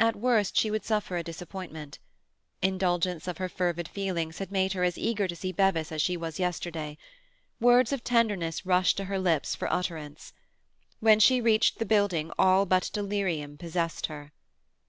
[0.00, 2.00] At worst she would suffer a disappointment.
[2.60, 6.16] Indulgence of her fervid feelings had made her as eager to see Bevis as she
[6.16, 6.98] was yesterday.
[7.60, 10.32] Words of tenderness rushed to her lips for utterance.
[10.98, 14.32] When she reached the building all but delirium possessed her.